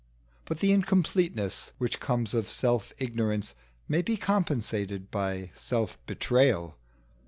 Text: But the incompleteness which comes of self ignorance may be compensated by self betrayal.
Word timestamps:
But 0.45 0.61
the 0.61 0.71
incompleteness 0.71 1.73
which 1.77 1.99
comes 1.99 2.33
of 2.33 2.49
self 2.49 2.91
ignorance 2.97 3.53
may 3.87 4.01
be 4.01 4.17
compensated 4.17 5.11
by 5.11 5.51
self 5.55 6.03
betrayal. 6.07 6.75